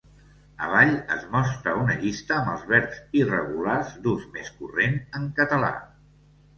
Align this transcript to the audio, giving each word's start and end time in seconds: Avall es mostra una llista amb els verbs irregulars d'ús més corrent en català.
Avall 0.67 0.93
es 1.15 1.27
mostra 1.35 1.75
una 1.83 1.99
llista 2.01 2.39
amb 2.39 2.51
els 2.55 2.65
verbs 2.73 3.05
irregulars 3.23 3.95
d'ús 4.09 4.29
més 4.35 4.53
corrent 4.59 5.03
en 5.23 5.33
català. 5.43 5.75